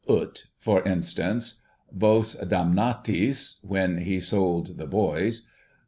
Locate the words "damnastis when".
2.37-3.99